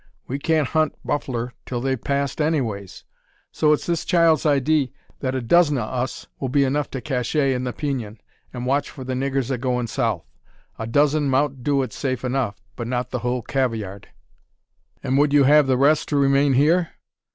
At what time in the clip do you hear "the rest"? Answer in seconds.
15.67-16.09